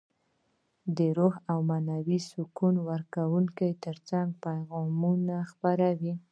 د 0.97 0.99
روحي 1.17 1.41
او 1.51 1.59
معنوي 1.69 2.19
سکون 2.31 2.75
ورکولو 2.89 3.39
ترڅنګ 3.83 4.27
پیغامونه 4.45 5.35
خپروي. 5.51 6.13